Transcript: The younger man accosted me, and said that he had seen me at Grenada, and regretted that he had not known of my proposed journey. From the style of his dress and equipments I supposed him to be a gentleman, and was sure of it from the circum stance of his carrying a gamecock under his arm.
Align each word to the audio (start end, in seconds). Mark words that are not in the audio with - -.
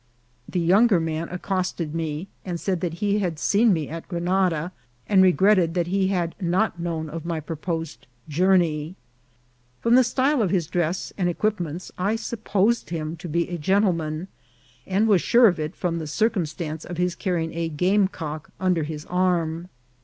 The 0.49 0.59
younger 0.59 0.99
man 0.99 1.29
accosted 1.29 1.93
me, 1.93 2.27
and 2.43 2.59
said 2.59 2.81
that 2.81 2.95
he 3.05 3.19
had 3.19 3.37
seen 3.37 3.71
me 3.71 3.87
at 3.87 4.07
Grenada, 4.07 4.71
and 5.07 5.21
regretted 5.21 5.75
that 5.75 5.85
he 5.85 6.07
had 6.07 6.33
not 6.41 6.79
known 6.79 7.07
of 7.07 7.23
my 7.23 7.39
proposed 7.39 8.07
journey. 8.27 8.95
From 9.79 9.93
the 9.93 10.03
style 10.03 10.41
of 10.41 10.49
his 10.49 10.65
dress 10.65 11.13
and 11.19 11.29
equipments 11.29 11.91
I 11.99 12.15
supposed 12.15 12.89
him 12.89 13.15
to 13.17 13.29
be 13.29 13.47
a 13.49 13.59
gentleman, 13.59 14.27
and 14.87 15.07
was 15.07 15.21
sure 15.21 15.47
of 15.47 15.59
it 15.59 15.75
from 15.75 15.99
the 15.99 16.07
circum 16.07 16.47
stance 16.47 16.83
of 16.83 16.97
his 16.97 17.13
carrying 17.13 17.53
a 17.53 17.69
gamecock 17.69 18.49
under 18.59 18.81
his 18.81 19.05
arm. 19.05 19.69